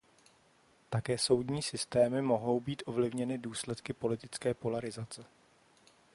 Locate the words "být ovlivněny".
2.59-3.37